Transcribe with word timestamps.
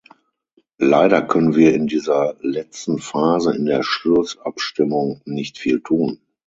Leider 0.79 1.21
können 1.21 1.55
wir 1.55 1.75
in 1.75 1.85
dieser 1.85 2.35
letzten 2.39 2.97
Phase 2.97 3.55
in 3.55 3.67
der 3.67 3.83
Schlussabstimmung 3.83 5.21
nicht 5.25 5.59
viel 5.59 5.81
tun. 5.83 6.19